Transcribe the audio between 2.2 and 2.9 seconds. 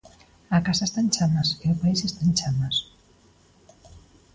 en chamas.